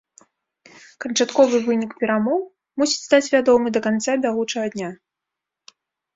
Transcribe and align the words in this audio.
Канчатковы 1.03 1.59
вынік 1.67 1.91
перамоў 1.99 2.39
мусіць 2.83 2.99
стаць 3.07 3.29
вядомы 3.35 3.67
да 3.77 3.83
канца 3.89 4.19
бягучага 4.27 4.67
дня. 4.79 4.89